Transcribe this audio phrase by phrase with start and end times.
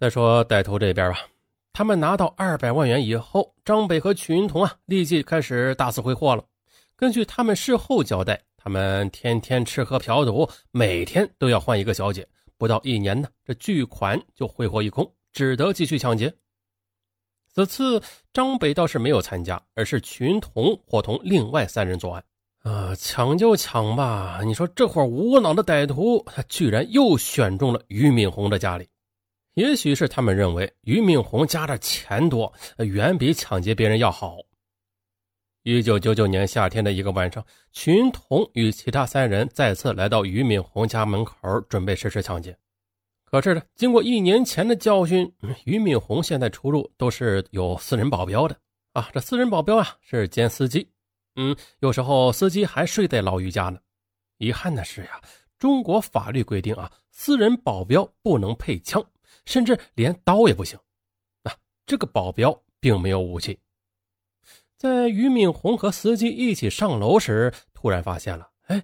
[0.00, 1.18] 再说歹徒这边吧，
[1.74, 6.42] 他们拿到二百万元以后，张北和曲云彤啊，立即开始大肆挥霍了。
[6.96, 12.26] 根据他们事后交代，他们天天吃喝嫖赌，每天都要换一个小姐，
[12.56, 16.32] 不到一年呢，这巨款就挥霍一空，只得继续抢劫。
[17.52, 22.24] 此次张北倒是没有参加，而是曲云彤伙同另外三人作案。
[22.62, 28.88] 啊，抢就抢吧，你说这伙无脑的歹徒，他居然又选中了俞敏洪的家里。
[29.60, 34.38] 也许是他们认为俞敏洪家的钱多，远比抢劫别人要好。
[35.64, 41.36] 一九九九年夏天的一个晚上，群童与其他三人再次来到俞敏洪家门口，
[41.68, 42.56] 准备实施抢劫。
[43.26, 45.30] 可是呢，经过一年前的教训，
[45.66, 48.56] 俞敏洪现在出入都是有私人保镖的
[48.94, 49.10] 啊。
[49.12, 50.88] 这私人保镖啊，是兼司机，
[51.36, 53.78] 嗯，有时候司机还睡在老俞家呢。
[54.38, 55.20] 遗憾的是呀，
[55.58, 59.04] 中国法律规定啊，私人保镖不能配枪。
[59.44, 60.78] 甚至连刀也不行，
[61.42, 61.54] 啊，
[61.86, 63.58] 这个保镖并没有武器。
[64.76, 68.82] 在俞敏洪和司机一起上楼时，突然发现了，哎，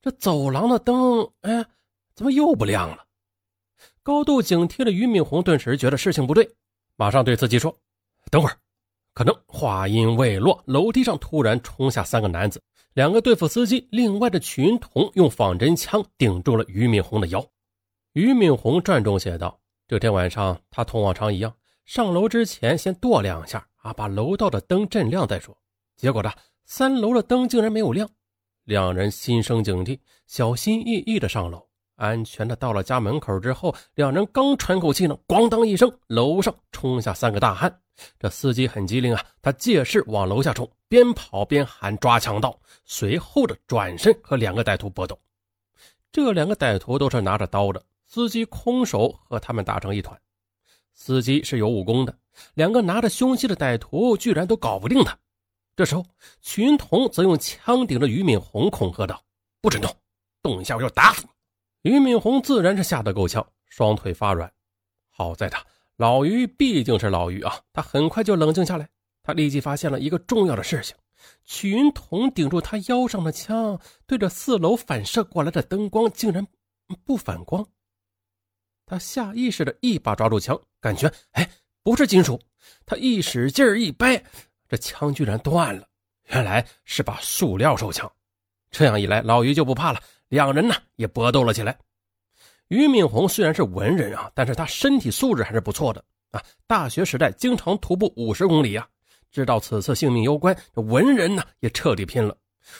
[0.00, 1.64] 这走廊的灯，哎，
[2.14, 3.04] 怎么又不亮了？
[4.02, 6.48] 高度警惕的俞敏洪顿时觉得事情不对，
[6.96, 7.74] 马上对司机说
[8.30, 8.56] ：“等会儿。”
[9.14, 12.60] 可能话音未落，楼梯上突然冲下三个男子，
[12.94, 17.46] 两个对付司机，另外的群童用仿真枪顶住了俞敏洪的腰。
[18.12, 19.60] 俞敏洪传中写道。
[19.86, 21.54] 这天晚上，他同往常一样
[21.84, 25.54] 上楼之前先跺两下啊，把楼道的灯震亮再说。
[25.94, 26.32] 结果呢，
[26.64, 28.08] 三楼的灯竟然没有亮，
[28.64, 37.80] 两人心生警惕，小心翼翼的上楼，安全的到了家门口之后，两人刚喘口气呢，咣当一声，楼上冲下三个大汉。
[38.18, 45.18] 这司机很机灵啊，他借势往楼下冲，边跑边喊抓强盗，随后的转身和两个歹徒搏斗。
[46.10, 47.82] 这两个歹徒都是拿着刀的。
[48.14, 50.16] 司机空手和他们打成一团，
[50.92, 52.16] 司机是有武功的，
[52.54, 55.18] 两个拿着凶器的歹徒居然都搞不定他。
[55.74, 56.06] 这时候，
[56.40, 59.20] 群童则用枪顶着俞敏洪恐吓道
[59.60, 59.92] ：“不准动，
[60.42, 61.26] 动一下我就打死
[61.82, 64.48] 你！”俞敏洪自然是吓得够呛，双腿发软。
[65.10, 65.66] 好在他
[65.96, 68.88] 老俞毕竟是老俞啊，他很快就冷静下来。
[69.24, 70.94] 他立即发现了一个重要的事情：
[71.44, 76.46] 群童顶住他腰上的枪，对着四楼反射过来的灯光竟然
[77.04, 77.66] 不反光。
[78.86, 81.48] 他下意识的一把抓住枪，感觉哎，
[81.82, 82.40] 不是金属。
[82.86, 84.22] 他一使劲一掰，
[84.68, 85.86] 这枪居然断了。
[86.28, 88.10] 原来是把塑料手枪。
[88.70, 90.00] 这样一来，老于就不怕了。
[90.28, 91.76] 两人呢也搏斗了起来。
[92.68, 96.42] 俞敏洪虽然是文人啊，但是他身体素质还是不错的啊。
[96.66, 98.88] 大学时代经常徒步五十公里啊，
[99.30, 102.36] 知道此次性命攸关，这文人呢也彻底拼了。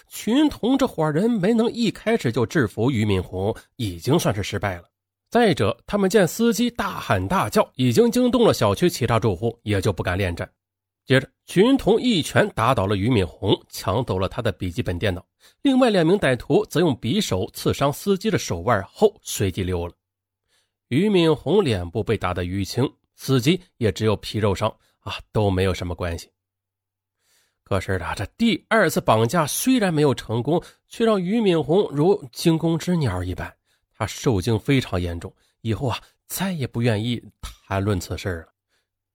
[0.08, 4.84] 群童这伙人没能一开始就制服俞敏洪，已经算是失败了。
[5.34, 10.48] 再者，他们见司机大喊大叫，已经惊动了小区其他住户，也就不敢恋战。
[11.04, 15.26] 接着，群童一拳打倒了俞敏洪，抢走了他的笔记本电脑。
[15.62, 19.92] 另外两名歹徒则用匕首刺伤司机的手腕后，随即溜了。
[20.86, 26.30] 俞敏洪脸部被打得淤青，司机也只有皮肉伤啊，都没有什么关系。
[27.64, 33.52] 可是啊，这第二次绑架虽然没有成功，却让俞敏洪如惊弓之鸟一般。
[33.96, 38.48] 他受惊非常严重，以后啊再也不愿意谈论此事了。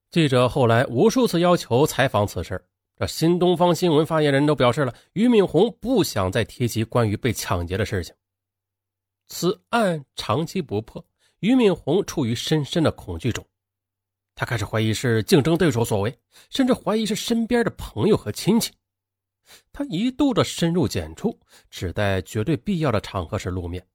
[0.10, 2.64] 记者后来无数次要求采访此事，
[2.96, 8.16] 这新东方新闻发言人都表示了，俞敏洪不想再提及关于被抢劫的事情。
[9.28, 11.06] 此案长期不破，
[11.42, 13.46] 俞敏洪处于深深的恐惧中，
[14.34, 16.18] 他开始怀疑是竞争对手所为，
[16.50, 18.72] 甚至怀疑是身边的朋友和亲戚。
[19.72, 23.86] 他一度的深入简出，只在绝对必要的场合时露面。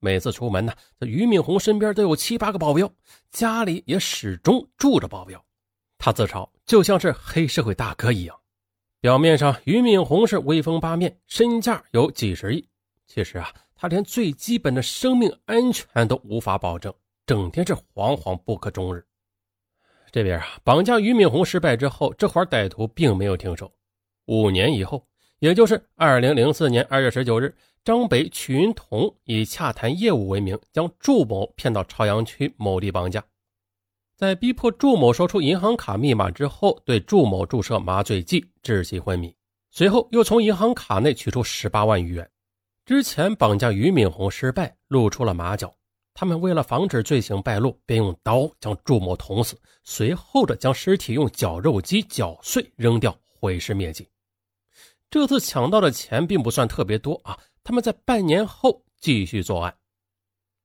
[0.00, 2.90] 每次出门呢，这俞敏洪身边都有七八个保镖，
[3.30, 5.42] 家里也始终住着保镖。
[5.98, 8.34] 他自嘲就像是黑社会大哥一样。
[9.00, 12.66] 表面上，俞敏洪是威风八面，身价有几十亿。
[13.06, 16.92] 其实啊，他连最基本的生命安全都无法保证，
[17.26, 19.04] 整天是惶惶不可终日。
[20.10, 23.70] 这边啊，绑架俞敏洪失败之后，这伙歹徒并没有停手。
[24.26, 25.06] 五年以后，
[25.40, 27.54] 也就是二零零四年二月十九日。
[27.82, 33.24] 张北、曲云彤以洽谈业务为名，将祝某骗到朝阳区某地绑架，
[34.16, 39.34] 在逼迫祝某说出银行卡密码之后，对祝某注射麻醉剂，窒息昏迷。
[39.70, 42.30] 随后又从银行卡内取出十八万余元。
[42.84, 45.72] 之前绑架俞敏洪失败，露出了马脚。
[46.12, 54.06] 他们为了防止罪行败露，便用刀将祝某捅死，随后的将尸体用绞肉机绞碎扔掉，毁尸灭迹。
[55.08, 57.38] 这次抢到的钱并不算特别多啊。
[57.70, 59.72] 他们在半年后继续作案。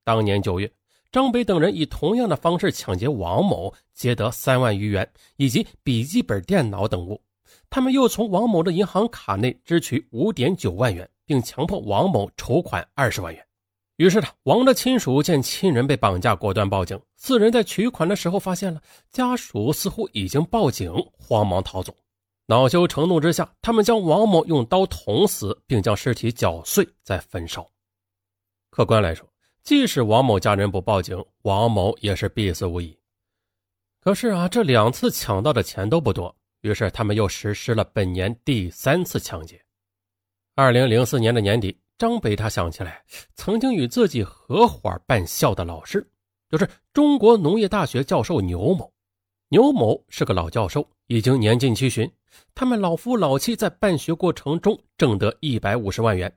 [0.03, 0.73] 当年九月，
[1.11, 7.21] 张北等人以同样的方式抢劫王某，劫得三万余元以及笔记本电脑等物。
[7.69, 13.45] 他们又从王某的银行卡内支取五点九万元，并强迫王某筹款二十万元。
[13.97, 16.99] 于是呢，王的亲属见亲人被绑架，果断报警。
[17.17, 18.81] 四人在取款的时候发现了
[19.11, 21.95] 家属似乎已经报警，慌忙逃走。
[22.47, 27.67] 恼羞成怒之下，他们将王某用刀捅死，并将尸体绞碎再焚烧。
[28.69, 29.27] 客观来说，
[29.63, 32.97] 即使王某家人不报警，王某也是必死无疑。
[33.99, 39.59] 可是啊，这两次抢到的钱都不多，于是他们又实施了本年第三次抢劫。
[40.55, 41.79] 二零零四年的年底。
[41.97, 43.01] 张北他想起来，
[43.35, 46.05] 曾经与自己合伙办校的老师，
[46.49, 48.91] 就是中国农业大学教授牛某。
[49.49, 52.11] 牛某是个老教授，已经年近七旬。
[52.53, 56.33] 他们老夫老妻在办学过程中挣得一百五十万元。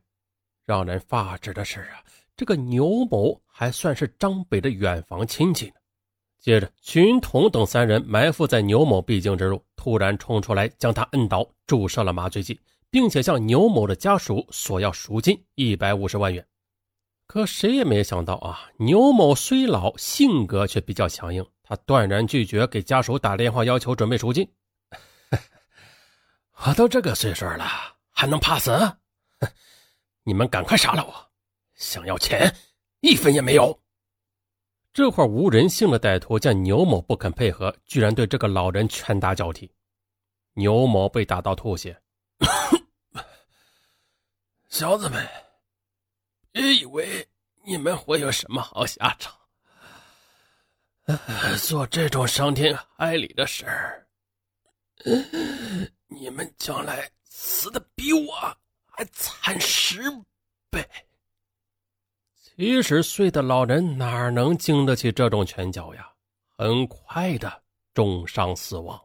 [0.66, 2.02] 让人发指的是啊，
[2.36, 5.72] 这个牛某还算是张北的远房亲戚呢。
[6.38, 12.58] 接着，群童等三人埋伏在牛某必经之路，突然冲出来，将他摁倒，注射了麻醉剂。
[12.90, 16.42] 并且向牛某的家属索要赎金一百五十万元，
[17.26, 24.50] 可谁也没想到啊，牛某虽老，性格却比较强硬，他断然拒绝给家属打电话要求准备赎金。
[26.64, 27.68] 我都这个岁数了，
[28.10, 28.72] 还能怕死？
[30.24, 31.30] 你们赶快杀了我！
[31.74, 32.56] 想要钱，
[33.00, 33.82] 一分也没有。
[34.94, 39.70] 这块无人性的歹徒见牛某不肯配合，居然对这个老人拳打脚踢，
[40.54, 42.00] 牛某被打到吐血。
[44.70, 45.28] 小子们，
[46.50, 47.28] 别以为
[47.66, 49.34] 你们会有什么好下场。
[51.66, 54.06] 做这种伤天害理的事儿，
[56.06, 58.32] 你们将来死的比我
[58.84, 60.02] 还惨十
[60.70, 60.86] 倍。
[62.36, 66.12] 七十岁的老人哪能经得起这种拳脚呀？
[66.56, 67.62] 很快的
[67.94, 69.00] 重伤死亡。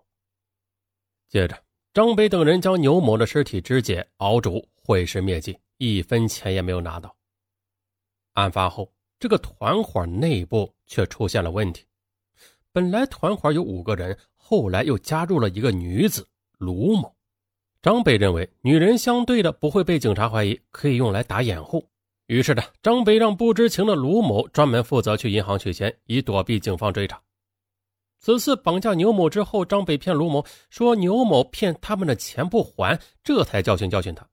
[1.30, 1.64] 接着。
[1.94, 7.16] 张北等人将牛某的尸体肢解、熬煮、毁尸灭迹，一分钱也没有拿到。
[8.32, 11.86] 案发后，这个团伙内部却出现了问题。
[12.74, 16.28] 本来团伙有五个人，后来又加入了一个女子
[16.58, 17.16] 卢某。
[17.84, 21.88] 张北认为，女人相对的不会被警察怀疑，可以用来打掩护。
[22.26, 27.22] 于是呢，张北让不知情的卢某专门负责去银行取钱，以躲避警方追查。
[28.20, 34.28] 此次绑架牛某之后，张北骗卢某说牛某骗他们的钱不还，这才教训教训他。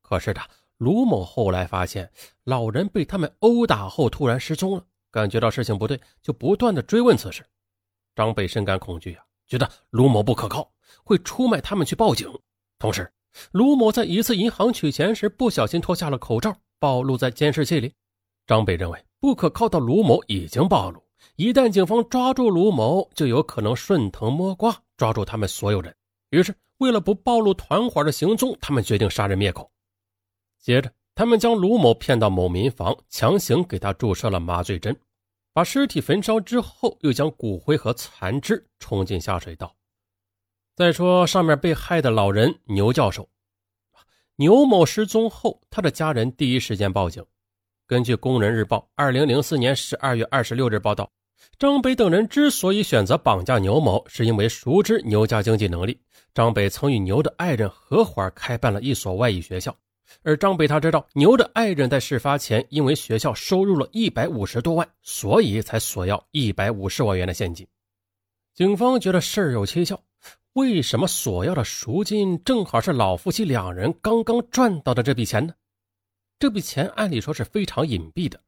[0.00, 0.40] 可是的，
[0.78, 2.10] 卢某后来发现
[2.44, 7.44] 老人被他们殴打后突然失踪了，感觉到事情不对，就不断的追问此事。
[8.14, 10.70] 张北深感恐惧啊，觉得卢某不可靠，
[11.04, 12.30] 会出卖他们去报警。
[12.78, 13.10] 同时，
[13.52, 17.92] 卢某在一次银行取钱时不小心脱下了口罩，暴露在监视器里。
[18.46, 21.02] 张北认为不可靠的卢某已经暴露。
[21.36, 25.94] 一旦警方抓住卢某，就有可能顺藤摸瓜抓住他们所有人。
[26.30, 29.70] 于是，为了不暴露团伙的行踪，他们决定杀人灭口。
[30.58, 34.98] 接着，他们将卢某骗到某民房，强行给他注射了麻醉针，
[35.52, 39.74] 把尸体焚烧之后，又将骨灰和残肢冲进下水道。
[40.74, 43.28] 再说上面被害的老人牛教授，
[44.36, 47.24] 牛某失踪后，他的家人第一时间报警。
[47.86, 51.10] 根据《工人日报》二零零四年十二月二十六日报道。
[51.58, 56.00] 张北等人之所以选择绑架牛某，是因为熟知牛家经济能力。
[56.32, 59.76] 张北曾与牛的爱人合伙开办了一所外语学校，
[60.22, 67.66] 而张北他知道牛的爱人在事发前因为学校收入了一百五十多万，所以才索要一百五十万元的现金。
[68.54, 69.98] 警方觉得事儿有蹊跷，
[70.52, 75.54] 为什么索要的赎金正好是老夫妻两人刚刚赚到的这笔钱呢？
[76.38, 78.38] 这笔钱按理说是非常隐蔽的。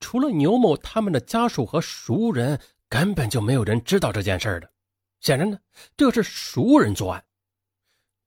[0.00, 2.58] 除了牛某他们的家属和熟人，
[2.88, 4.70] 根本就没有人知道这件事的。
[5.20, 5.58] 显然呢，
[5.96, 7.22] 这是熟人作案。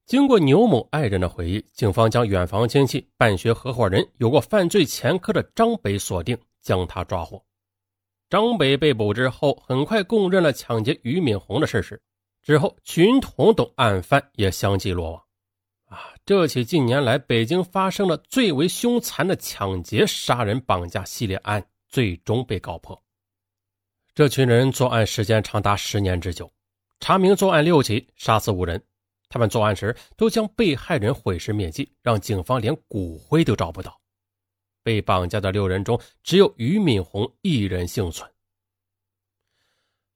[0.05, 7.41] 经过牛某爱人的回忆，警方将远房亲戚、办学合伙人、有过犯罪前科的张北锁定，将他抓获。
[8.29, 12.01] 张北被捕之后，很快供认了抢劫俞敏洪的事实。
[12.41, 15.24] 之后，群统等案犯也相继落网。
[15.86, 23.01] 啊，这起近年来北京发生的最为凶残的抢劫、杀人、绑架系列案，最终被告破。
[24.13, 26.51] 这群人作案时间长达十年之久，
[27.00, 28.83] 查明作案六起，杀死五人。
[29.33, 33.99] 他们作案时都将被害人毁尸灭迹，让警方连骨灰都找不到。
[34.83, 38.29] 被绑架的六人中，只有俞敏洪一人幸存。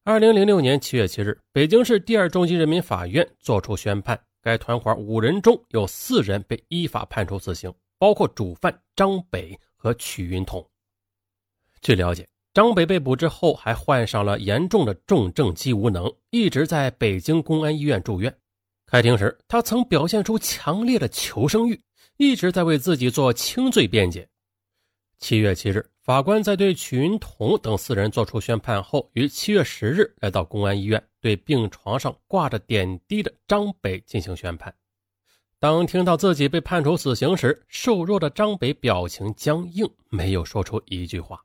[0.03, 4.21] 二零零六年七月七日，北京市第二中级人民法院作出宣判。
[4.39, 10.63] 该团伙五人中有四人被依法判处死刑，包括主犯张北和曲云彤。
[11.81, 18.31] 据了解，张北被捕之后，还患上了严重的重症肌无能，一直在北京公安医院住院。
[18.89, 21.79] 开庭时，他曾表现出强烈的求生欲，
[22.15, 24.27] 一直在为自己做轻罪辩解。
[25.20, 34.74] 七月七日，法官在对曲云彤等四人作出宣判后，于七月十日来到公安医院，对病床上挂着点滴的张北进行宣判。
[35.60, 41.44] 当听到自己被判处死刑时，瘦弱的张北表情僵硬，没有说出一句话。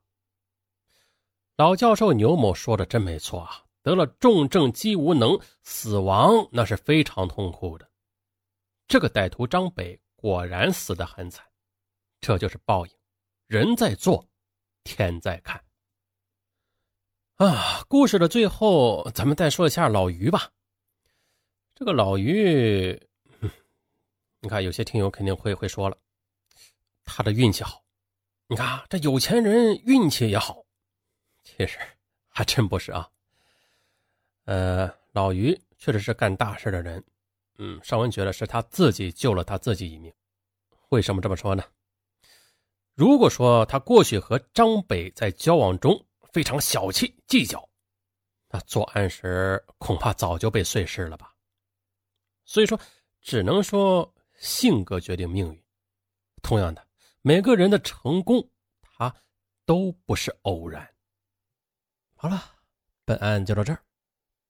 [1.56, 7.90] 老教授牛某说的真没错啊，得了重症肌无能，死亡那是非常痛苦的。
[8.86, 11.44] 这个歹徒张北果然死得很惨，
[12.20, 12.92] 这就是报应，
[13.46, 14.26] 人在做，
[14.84, 15.62] 天在看。
[17.36, 20.50] 啊，故事的最后，咱们再说一下老于吧。
[21.74, 23.00] 这个老于，
[24.40, 25.96] 你看有些听友肯定会会说了，
[27.02, 27.82] 他的运气好。
[28.46, 30.64] 你看这有钱人运气也好。
[31.42, 31.78] 其实
[32.28, 33.10] 还真不是啊，
[34.44, 37.04] 呃，老于确实是干大事的人，
[37.58, 40.12] 嗯，尚文觉得是他自己救了他自己一命。
[40.88, 41.64] 为什么这么说呢？
[42.94, 47.66] 如果说他过去和张北在交往中非常小气计较，
[48.50, 51.32] 那作案时恐怕早就被碎尸了吧。
[52.44, 52.78] 所以说，
[53.20, 55.64] 只能说性格决定命运。
[56.42, 56.86] 同样的，
[57.22, 59.14] 每个人的成功，他
[59.64, 60.86] 都不是偶然。
[62.14, 62.52] 好了，
[63.04, 63.82] 本案就到这儿。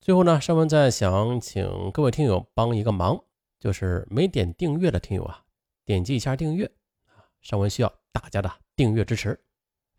[0.03, 3.23] 最后呢，尚文再想请各位听友帮一个忙，
[3.61, 5.45] 就是没点订阅的听友啊，
[5.85, 6.67] 点击一下订阅
[7.07, 7.23] 啊。
[7.41, 9.39] 尚文需要大家的订阅支持，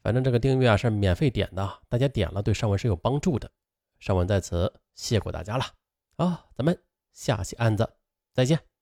[0.02, 3.50] 反正这个订阅啊是免费点的，大家点了对尚文是有帮助的。
[3.98, 5.64] 尚文在此谢过大家了。
[6.18, 6.78] 好，咱们
[7.14, 7.90] 下期案子
[8.34, 8.73] 再见。